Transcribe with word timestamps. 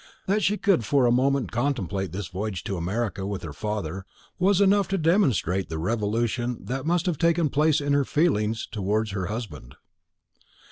That 0.25 0.41
she 0.41 0.57
could 0.57 0.83
for 0.83 1.05
a 1.05 1.11
moment 1.11 1.51
contemplate 1.51 2.11
this 2.11 2.29
voyage 2.29 2.63
to 2.63 2.75
America 2.75 3.23
with 3.27 3.43
her 3.43 3.53
father, 3.53 4.03
was 4.39 4.59
enough 4.59 4.87
to 4.87 4.97
demonstrate 4.97 5.69
the 5.69 5.77
revolution 5.77 6.57
that 6.59 6.87
must 6.87 7.05
have 7.05 7.19
taken 7.19 7.49
place 7.49 7.79
in 7.79 7.93
her 7.93 8.03
feelings 8.03 8.65
towards 8.71 9.11
her 9.11 9.27
husband. 9.27 9.75